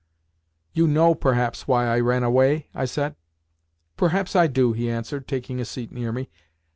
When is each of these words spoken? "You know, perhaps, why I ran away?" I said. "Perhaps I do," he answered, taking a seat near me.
"You 0.73 0.87
know, 0.87 1.13
perhaps, 1.13 1.67
why 1.67 1.85
I 1.85 1.99
ran 1.99 2.23
away?" 2.23 2.67
I 2.73 2.85
said. 2.85 3.15
"Perhaps 3.97 4.35
I 4.35 4.47
do," 4.47 4.73
he 4.73 4.89
answered, 4.89 5.27
taking 5.27 5.59
a 5.59 5.63
seat 5.65 5.91
near 5.91 6.11
me. 6.11 6.27